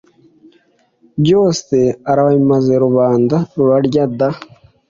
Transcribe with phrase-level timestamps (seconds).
[1.23, 1.77] Byose
[2.11, 4.29] arabimaze Rubanda rurarya da!